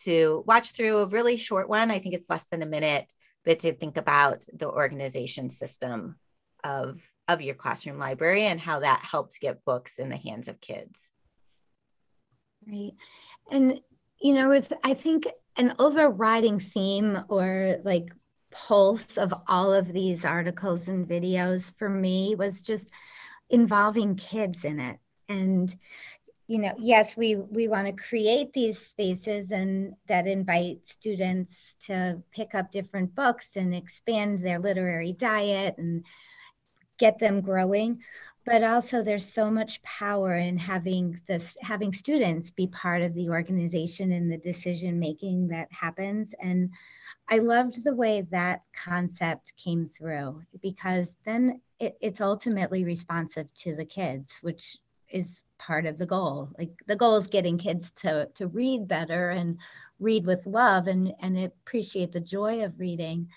to 0.03 0.43
watch 0.45 0.73
through. 0.73 0.99
A 0.99 1.07
really 1.07 1.37
short 1.37 1.69
one 1.69 1.91
i 1.91 1.99
think 1.99 2.15
it's 2.15 2.29
less 2.29 2.47
than 2.49 2.63
a 2.63 2.67
minute 2.67 3.13
but 3.45 3.61
to 3.61 3.73
think 3.73 3.97
about 3.97 4.45
the 4.53 4.69
organization 4.69 5.51
system 5.51 6.17
of 6.65 7.01
of 7.29 7.41
your 7.41 7.55
classroom 7.55 7.99
library 7.99 8.45
and 8.45 8.61
how 8.61 8.81
that 8.81 9.01
helps 9.11 9.39
get 9.39 9.65
books 9.65 9.99
in 9.99 10.09
the 10.09 10.17
hands 10.17 10.49
of 10.49 10.61
kids. 10.61 11.09
Right. 12.67 12.93
And 13.51 13.81
you 14.25 14.35
know 14.35 14.49
with 14.49 14.73
i 14.83 14.95
think 14.95 15.29
an 15.57 15.75
overriding 15.79 16.59
theme 16.59 17.23
or 17.29 17.77
like 17.85 18.11
pulse 18.55 19.19
of 19.19 19.35
all 19.49 19.75
of 19.75 19.93
these 19.93 20.25
articles 20.25 20.89
and 20.89 21.09
videos 21.09 21.77
for 21.77 21.89
me 21.89 22.35
was 22.37 22.63
just 22.63 22.89
involving 23.51 24.17
kids 24.17 24.65
in 24.65 24.81
it. 24.81 24.99
And 25.29 25.75
you 26.47 26.59
know 26.59 26.75
yes 26.79 27.17
we 27.17 27.37
we 27.37 27.69
want 27.69 27.87
to 27.87 28.03
create 28.03 28.53
these 28.53 28.79
spaces 28.79 29.51
and 29.51 29.95
that 30.09 30.27
invite 30.27 30.87
students 30.87 31.75
to 31.81 32.23
pick 32.33 32.55
up 32.55 32.71
different 32.71 33.15
books 33.15 33.57
and 33.57 33.75
expand 33.75 34.41
their 34.41 34.59
literary 34.59 35.13
diet 35.15 35.77
and 35.79 36.05
get 36.99 37.19
them 37.19 37.41
growing 37.41 38.01
but 38.47 38.63
also 38.63 39.03
there's 39.03 39.27
so 39.27 39.51
much 39.51 39.83
power 39.83 40.37
in 40.37 40.59
having 40.59 41.19
this 41.27 41.57
having 41.61 41.93
students 41.93 42.51
be 42.51 42.67
part 42.69 43.03
of 43.03 43.15
the 43.15 43.29
organization 43.29 44.13
and 44.13 44.31
the 44.31 44.39
decision 44.39 44.99
making 44.99 45.49
that 45.49 45.69
happens. 45.73 46.35
And 46.41 46.71
i 47.29 47.39
loved 47.39 47.85
the 47.85 47.95
way 47.95 48.23
that 48.31 48.63
concept 48.75 49.55
came 49.57 49.87
through 49.87 50.43
because 50.63 51.17
then 51.25 51.61
it, 51.81 51.97
it's 52.01 52.21
ultimately 52.21 52.85
responsive 52.85 53.53
to 53.55 53.75
the 53.75 53.85
kids 53.85 54.39
which 54.43 54.79
is 55.11 55.43
part 55.59 55.87
of 55.87 55.97
the 55.97 56.07
goal. 56.07 56.51
Like 56.59 56.73
the 56.87 56.97
goal 56.97 57.17
is 57.17 57.27
getting 57.29 57.57
kids 57.57 57.91
to 58.03 58.29
to 58.35 58.49
read 58.49 58.89
better 58.89 59.27
and 59.31 59.59
read 60.01 60.27
with 60.27 60.45
love 60.47 60.89
and 60.89 61.13
and 61.21 61.39
appreciate 61.39 62.13
the 62.13 62.21
joy 62.21 62.65
of 62.65 62.79
reading. 62.81 63.29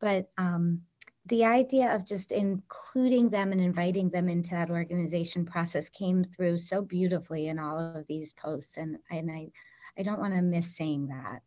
But 0.00 0.30
um 0.38 0.82
the 1.28 1.44
idea 1.44 1.94
of 1.94 2.04
just 2.04 2.32
including 2.32 3.28
them 3.28 3.52
and 3.52 3.60
inviting 3.60 4.10
them 4.10 4.28
into 4.28 4.50
that 4.50 4.70
organization 4.70 5.44
process 5.44 5.88
came 5.88 6.24
through 6.24 6.58
so 6.58 6.82
beautifully 6.82 7.48
in 7.48 7.58
all 7.58 7.78
of 7.78 8.06
these 8.06 8.32
posts 8.32 8.76
and, 8.76 8.98
and 9.10 9.30
I, 9.30 9.50
I 9.98 10.02
don't 10.02 10.20
want 10.20 10.34
to 10.34 10.42
miss 10.42 10.76
saying 10.76 11.08
that. 11.08 11.42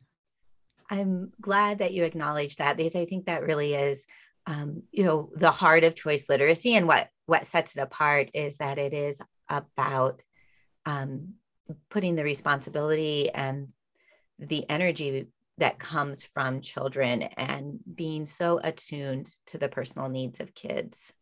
I'm 0.89 1.31
glad 1.39 1.79
that 1.79 1.93
you 1.93 2.03
acknowledge 2.03 2.57
that 2.57 2.77
because 2.77 2.95
I 2.95 3.05
think 3.05 3.25
that 3.25 3.43
really 3.43 3.73
is 3.73 4.05
um, 4.47 4.83
you 4.91 5.03
know 5.03 5.29
the 5.35 5.51
heart 5.51 5.83
of 5.83 5.95
choice 5.95 6.27
literacy 6.27 6.75
and 6.75 6.87
what 6.87 7.09
what 7.27 7.45
sets 7.45 7.77
it 7.77 7.81
apart 7.81 8.31
is 8.33 8.57
that 8.57 8.77
it 8.77 8.93
is 8.93 9.21
about 9.47 10.21
um, 10.85 11.35
putting 11.89 12.15
the 12.15 12.23
responsibility 12.23 13.29
and 13.29 13.69
the 14.39 14.67
energy 14.69 15.27
that 15.57 15.79
comes 15.79 16.23
from 16.23 16.61
children 16.61 17.21
and 17.21 17.79
being 17.93 18.25
so 18.25 18.59
attuned 18.63 19.29
to 19.47 19.57
the 19.57 19.69
personal 19.69 20.09
needs 20.09 20.39
of 20.39 20.55
kids. 20.55 21.13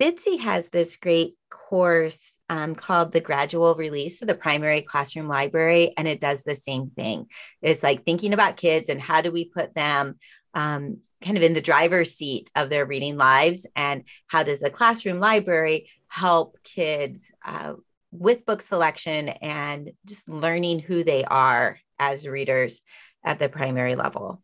Bitsy 0.00 0.38
has 0.38 0.68
this 0.68 0.96
great 0.96 1.34
course 1.50 2.38
um, 2.48 2.74
called 2.74 3.12
the 3.12 3.20
gradual 3.20 3.74
release 3.74 4.22
of 4.22 4.28
the 4.28 4.34
primary 4.34 4.82
classroom 4.82 5.28
library, 5.28 5.92
and 5.96 6.06
it 6.06 6.20
does 6.20 6.44
the 6.44 6.54
same 6.54 6.90
thing. 6.90 7.26
It's 7.60 7.82
like 7.82 8.04
thinking 8.04 8.32
about 8.32 8.56
kids 8.56 8.88
and 8.88 9.00
how 9.00 9.20
do 9.20 9.32
we 9.32 9.46
put 9.46 9.74
them 9.74 10.16
um, 10.54 10.98
kind 11.22 11.36
of 11.36 11.42
in 11.42 11.54
the 11.54 11.60
driver's 11.60 12.14
seat 12.14 12.50
of 12.54 12.70
their 12.70 12.86
reading 12.86 13.16
lives, 13.16 13.66
and 13.74 14.04
how 14.26 14.42
does 14.42 14.60
the 14.60 14.70
classroom 14.70 15.20
library 15.20 15.90
help 16.06 16.56
kids 16.62 17.32
uh, 17.44 17.74
with 18.14 18.46
book 18.46 18.62
selection 18.62 19.28
and 19.28 19.92
just 20.06 20.28
learning 20.28 20.78
who 20.78 21.04
they 21.04 21.24
are 21.24 21.78
as 21.98 22.26
readers 22.26 22.80
at 23.24 23.38
the 23.38 23.48
primary 23.48 23.96
level. 23.96 24.42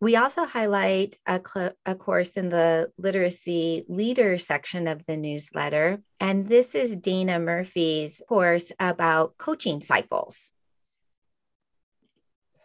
We 0.00 0.14
also 0.14 0.44
highlight 0.44 1.16
a, 1.26 1.40
cl- 1.44 1.72
a, 1.84 1.94
course 1.96 2.36
in 2.36 2.50
the 2.50 2.92
literacy 2.98 3.84
leader 3.88 4.38
section 4.38 4.86
of 4.86 5.04
the 5.06 5.16
newsletter. 5.16 6.00
And 6.20 6.46
this 6.46 6.76
is 6.76 6.94
Dana 6.94 7.40
Murphy's 7.40 8.22
course 8.28 8.70
about 8.78 9.36
coaching 9.38 9.82
cycles. 9.82 10.50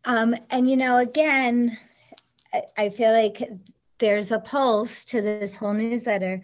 Um, 0.05 0.35
and, 0.51 0.69
you 0.69 0.77
know, 0.77 0.97
again, 0.97 1.77
I, 2.53 2.61
I 2.77 2.89
feel 2.89 3.11
like 3.11 3.49
there's 3.97 4.31
a 4.31 4.39
pulse 4.39 5.05
to 5.05 5.21
this 5.21 5.55
whole 5.55 5.73
newsletter. 5.73 6.43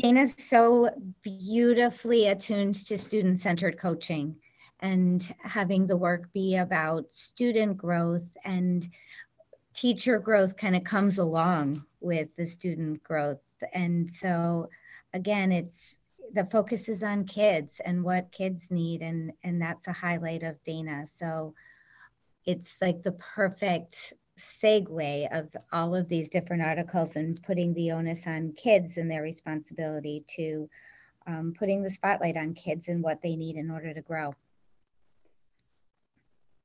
Dana's 0.00 0.34
so 0.38 0.88
beautifully 1.20 2.28
attuned 2.28 2.74
to 2.86 2.96
student 2.96 3.38
centered 3.38 3.78
coaching 3.78 4.36
and 4.80 5.34
having 5.42 5.86
the 5.86 5.96
work 5.96 6.32
be 6.32 6.56
about 6.56 7.12
student 7.12 7.76
growth 7.76 8.26
and 8.44 8.88
teacher 9.74 10.18
growth 10.18 10.56
kind 10.56 10.74
of 10.74 10.84
comes 10.84 11.18
along 11.18 11.84
with 12.00 12.28
the 12.36 12.46
student 12.46 13.02
growth. 13.02 13.42
And 13.74 14.10
so 14.10 14.70
again, 15.12 15.52
it's 15.52 15.96
the 16.32 16.44
focus 16.46 16.88
is 16.88 17.02
on 17.02 17.24
kids 17.24 17.80
and 17.84 18.02
what 18.02 18.32
kids 18.32 18.70
need 18.70 19.02
and 19.02 19.32
and 19.42 19.60
that's 19.60 19.86
a 19.86 19.92
highlight 19.92 20.42
of 20.42 20.62
Dana. 20.64 21.06
So 21.06 21.54
it's 22.46 22.80
like 22.80 23.02
the 23.02 23.12
perfect 23.12 24.14
segue 24.62 25.38
of 25.38 25.48
all 25.72 25.94
of 25.94 26.08
these 26.08 26.30
different 26.30 26.62
articles 26.62 27.16
and 27.16 27.42
putting 27.42 27.74
the 27.74 27.92
onus 27.92 28.26
on 28.26 28.52
kids 28.52 28.96
and 28.96 29.10
their 29.10 29.22
responsibility 29.22 30.24
to 30.36 30.68
um, 31.26 31.54
putting 31.56 31.82
the 31.82 31.90
spotlight 31.90 32.36
on 32.36 32.54
kids 32.54 32.88
and 32.88 33.02
what 33.02 33.22
they 33.22 33.36
need 33.36 33.56
in 33.56 33.70
order 33.70 33.92
to 33.92 34.00
grow. 34.00 34.34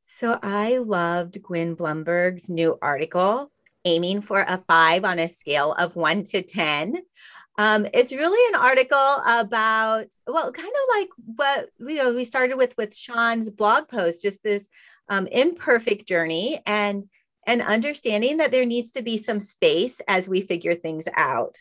So 0.07 0.39
I 0.41 0.77
loved 0.77 1.41
Gwen 1.41 1.75
Blumberg's 1.75 2.49
new 2.49 2.77
article, 2.81 3.51
aiming 3.83 4.21
for 4.21 4.41
a 4.41 4.63
five 4.67 5.03
on 5.03 5.19
a 5.19 5.27
scale 5.27 5.73
of 5.73 5.95
one 5.95 6.23
to 6.25 6.41
10. 6.41 7.01
Um, 7.57 7.87
it's 7.93 8.13
really 8.13 8.53
an 8.53 8.61
article 8.61 9.17
about, 9.27 10.07
well, 10.27 10.51
kind 10.51 10.67
of 10.67 10.97
like 10.97 11.09
what 11.35 11.69
you 11.79 11.95
know 11.95 12.13
we 12.13 12.23
started 12.25 12.57
with 12.57 12.75
with 12.77 12.95
Sean's 12.95 13.49
blog 13.49 13.87
post, 13.87 14.21
just 14.21 14.43
this 14.43 14.67
um, 15.09 15.27
imperfect 15.27 16.07
journey 16.07 16.61
and 16.65 17.07
and 17.45 17.61
understanding 17.61 18.37
that 18.37 18.51
there 18.51 18.65
needs 18.65 18.91
to 18.91 19.01
be 19.01 19.17
some 19.17 19.39
space 19.39 20.01
as 20.07 20.27
we 20.27 20.41
figure 20.41 20.75
things 20.75 21.07
out. 21.15 21.57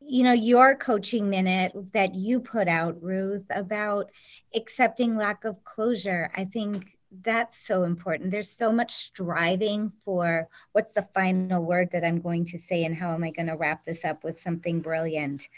You 0.00 0.22
know, 0.22 0.32
your 0.32 0.76
coaching 0.76 1.30
minute 1.30 1.72
that 1.92 2.14
you 2.14 2.40
put 2.40 2.68
out, 2.68 3.02
Ruth, 3.02 3.46
about 3.48 4.10
accepting 4.54 5.16
lack 5.16 5.44
of 5.44 5.64
closure, 5.64 6.30
I 6.36 6.44
think 6.44 6.98
that's 7.22 7.56
so 7.56 7.84
important. 7.84 8.30
There's 8.30 8.50
so 8.50 8.72
much 8.72 8.92
striving 8.92 9.92
for 10.04 10.46
what's 10.72 10.92
the 10.92 11.08
final 11.14 11.62
word 11.62 11.90
that 11.92 12.04
I'm 12.04 12.20
going 12.20 12.44
to 12.46 12.58
say 12.58 12.84
and 12.84 12.94
how 12.94 13.14
am 13.14 13.24
I 13.24 13.30
going 13.30 13.46
to 13.46 13.56
wrap 13.56 13.84
this 13.84 14.04
up 14.04 14.24
with 14.24 14.38
something 14.38 14.80
brilliant. 14.80 15.48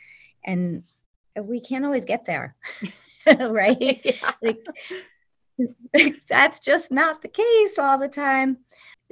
And 0.45 0.85
we 1.41 1.61
can't 1.61 1.85
always 1.85 2.05
get 2.05 2.27
there. 2.27 2.55
right? 3.51 3.77
Yeah. 4.05 4.33
Like 4.43 4.65
that's 6.29 6.61
just 6.61 6.91
not 6.91 7.23
the 7.23 7.29
case 7.29 7.79
all 7.79 7.99
the 7.99 8.09
time. 8.09 8.59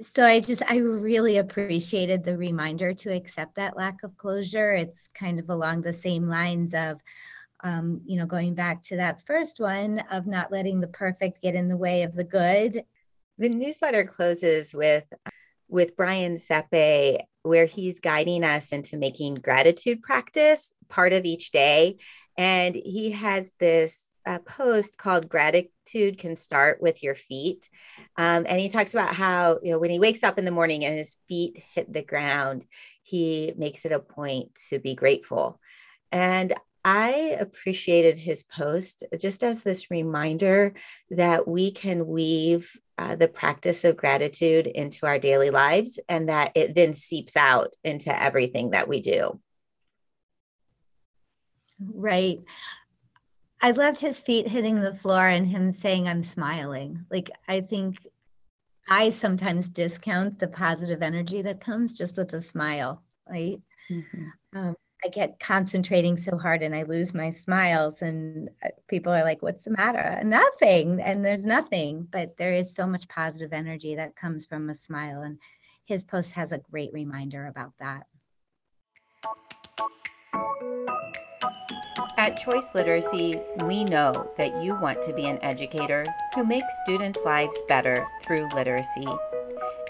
So 0.00 0.26
I 0.26 0.40
just 0.40 0.62
I 0.68 0.78
really 0.78 1.38
appreciated 1.38 2.24
the 2.24 2.36
reminder 2.36 2.94
to 2.94 3.12
accept 3.14 3.54
that 3.56 3.76
lack 3.76 4.02
of 4.02 4.16
closure. 4.16 4.72
It's 4.72 5.08
kind 5.14 5.38
of 5.38 5.50
along 5.50 5.82
the 5.82 5.92
same 5.92 6.28
lines 6.28 6.74
of 6.74 7.00
um, 7.64 8.02
you 8.04 8.18
know, 8.18 8.26
going 8.26 8.54
back 8.54 8.82
to 8.84 8.96
that 8.96 9.24
first 9.26 9.58
one 9.58 10.00
of 10.10 10.26
not 10.26 10.52
letting 10.52 10.80
the 10.80 10.86
perfect 10.86 11.40
get 11.40 11.54
in 11.54 11.68
the 11.68 11.76
way 11.76 12.02
of 12.02 12.14
the 12.14 12.24
good. 12.24 12.84
The 13.38 13.48
newsletter 13.48 14.04
closes 14.04 14.74
with 14.74 15.04
with 15.66 15.96
Brian 15.96 16.36
Sepe, 16.36 17.20
where 17.42 17.66
he's 17.66 18.00
guiding 18.00 18.44
us 18.44 18.70
into 18.70 18.98
making 18.98 19.36
gratitude 19.36 20.02
practice 20.02 20.74
part 20.88 21.14
of 21.14 21.24
each 21.24 21.52
day. 21.52 21.96
And 22.36 22.74
he 22.74 23.12
has 23.12 23.52
this 23.58 24.08
uh, 24.26 24.38
post 24.40 24.96
called 24.96 25.28
Gratitude 25.28 26.18
Can 26.18 26.36
Start 26.36 26.80
with 26.80 27.02
Your 27.02 27.14
Feet. 27.14 27.68
Um, 28.16 28.46
and 28.48 28.60
he 28.60 28.68
talks 28.68 28.94
about 28.94 29.14
how, 29.14 29.58
you 29.62 29.72
know, 29.72 29.78
when 29.78 29.90
he 29.90 29.98
wakes 29.98 30.22
up 30.22 30.38
in 30.38 30.44
the 30.44 30.50
morning 30.50 30.84
and 30.84 30.96
his 30.96 31.16
feet 31.28 31.62
hit 31.74 31.92
the 31.92 32.02
ground, 32.02 32.64
he 33.02 33.52
makes 33.56 33.84
it 33.84 33.92
a 33.92 33.98
point 33.98 34.54
to 34.70 34.78
be 34.78 34.94
grateful. 34.94 35.60
And 36.10 36.54
I 36.84 37.36
appreciated 37.40 38.18
his 38.18 38.42
post 38.42 39.04
just 39.18 39.42
as 39.42 39.62
this 39.62 39.90
reminder 39.90 40.74
that 41.10 41.48
we 41.48 41.70
can 41.70 42.06
weave 42.06 42.78
uh, 42.98 43.16
the 43.16 43.26
practice 43.26 43.84
of 43.84 43.96
gratitude 43.96 44.66
into 44.66 45.06
our 45.06 45.18
daily 45.18 45.50
lives 45.50 45.98
and 46.08 46.28
that 46.28 46.52
it 46.54 46.74
then 46.74 46.94
seeps 46.94 47.36
out 47.36 47.74
into 47.82 48.22
everything 48.22 48.70
that 48.70 48.86
we 48.86 49.00
do. 49.00 49.40
Right. 51.80 52.38
I 53.62 53.70
loved 53.70 54.00
his 54.00 54.20
feet 54.20 54.46
hitting 54.48 54.80
the 54.80 54.94
floor 54.94 55.26
and 55.26 55.46
him 55.46 55.72
saying, 55.72 56.06
I'm 56.06 56.22
smiling. 56.22 57.04
Like, 57.10 57.30
I 57.48 57.60
think 57.60 58.06
I 58.88 59.08
sometimes 59.08 59.68
discount 59.68 60.38
the 60.38 60.48
positive 60.48 61.02
energy 61.02 61.42
that 61.42 61.60
comes 61.60 61.94
just 61.94 62.16
with 62.16 62.32
a 62.34 62.42
smile, 62.42 63.02
right? 63.28 63.58
Mm-hmm. 63.90 64.58
Um, 64.58 64.76
I 65.04 65.08
get 65.08 65.38
concentrating 65.38 66.16
so 66.16 66.38
hard 66.38 66.62
and 66.62 66.74
I 66.74 66.82
lose 66.84 67.12
my 67.14 67.30
smiles 67.30 68.00
and 68.00 68.48
uh, 68.64 68.68
people 68.88 69.12
are 69.12 69.24
like, 69.24 69.42
what's 69.42 69.64
the 69.64 69.70
matter? 69.70 70.20
Nothing. 70.24 71.00
And 71.00 71.24
there's 71.24 71.44
nothing, 71.44 72.08
but 72.10 72.36
there 72.38 72.54
is 72.54 72.74
so 72.74 72.86
much 72.86 73.08
positive 73.08 73.52
energy 73.52 73.94
that 73.96 74.16
comes 74.16 74.46
from 74.46 74.70
a 74.70 74.74
smile. 74.74 75.22
And 75.22 75.38
his 75.84 76.04
post 76.04 76.32
has 76.32 76.52
a 76.52 76.58
great 76.58 76.92
reminder 76.92 77.46
about 77.46 77.72
that. 77.80 78.06
At 82.16 82.36
Choice 82.38 82.74
Literacy, 82.74 83.40
we 83.64 83.84
know 83.84 84.28
that 84.36 84.62
you 84.62 84.74
want 84.74 85.00
to 85.02 85.12
be 85.12 85.26
an 85.26 85.38
educator 85.42 86.04
who 86.34 86.44
makes 86.44 86.66
students' 86.82 87.20
lives 87.24 87.62
better 87.68 88.06
through 88.22 88.48
literacy. 88.54 89.06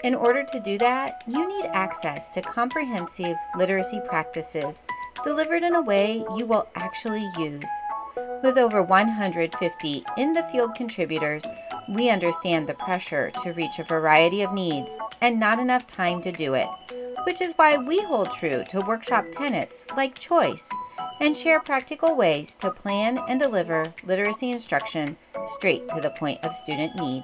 In 0.03 0.13
order 0.13 0.43
to 0.43 0.59
do 0.59 0.77
that, 0.77 1.23
you 1.25 1.47
need 1.47 1.65
access 1.65 2.29
to 2.29 2.41
comprehensive 2.41 3.35
literacy 3.57 4.01
practices 4.07 4.83
delivered 5.23 5.63
in 5.63 5.75
a 5.75 5.81
way 5.81 6.23
you 6.35 6.45
will 6.45 6.67
actually 6.75 7.27
use. 7.39 7.69
With 8.43 8.57
over 8.57 8.83
150 8.83 10.05
in 10.17 10.33
the 10.33 10.43
field 10.43 10.75
contributors, 10.75 11.45
we 11.89 12.09
understand 12.09 12.67
the 12.67 12.75
pressure 12.75 13.31
to 13.43 13.53
reach 13.53 13.79
a 13.79 13.83
variety 13.83 14.43
of 14.43 14.53
needs 14.53 14.95
and 15.21 15.39
not 15.39 15.59
enough 15.59 15.87
time 15.87 16.21
to 16.21 16.31
do 16.31 16.53
it, 16.53 16.67
which 17.25 17.41
is 17.41 17.53
why 17.55 17.77
we 17.77 17.99
hold 18.03 18.29
true 18.31 18.63
to 18.69 18.81
workshop 18.81 19.25
tenets 19.31 19.85
like 19.95 20.13
choice 20.13 20.69
and 21.19 21.35
share 21.35 21.59
practical 21.59 22.15
ways 22.15 22.55
to 22.55 22.71
plan 22.71 23.19
and 23.29 23.39
deliver 23.39 23.93
literacy 24.05 24.51
instruction 24.51 25.15
straight 25.57 25.87
to 25.89 26.01
the 26.01 26.09
point 26.11 26.43
of 26.43 26.55
student 26.55 26.95
need. 26.95 27.23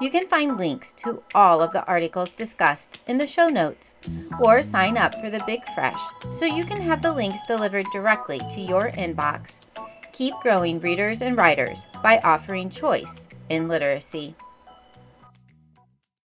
You 0.00 0.10
can 0.10 0.26
find 0.26 0.56
links 0.56 0.92
to 0.98 1.22
all 1.34 1.62
of 1.62 1.72
the 1.72 1.84
articles 1.86 2.30
discussed 2.30 2.98
in 3.06 3.18
the 3.18 3.26
show 3.26 3.48
notes 3.48 3.94
or 4.40 4.62
sign 4.62 4.96
up 4.96 5.14
for 5.14 5.30
the 5.30 5.42
Big 5.46 5.64
Fresh 5.74 6.00
so 6.32 6.44
you 6.44 6.64
can 6.64 6.80
have 6.80 7.02
the 7.02 7.12
links 7.12 7.38
delivered 7.46 7.86
directly 7.92 8.40
to 8.50 8.60
your 8.60 8.90
inbox. 8.90 9.60
Keep 10.12 10.34
growing 10.42 10.80
readers 10.80 11.22
and 11.22 11.36
writers 11.36 11.86
by 12.02 12.18
offering 12.24 12.68
choice 12.68 13.28
in 13.48 13.68
literacy. 13.68 14.34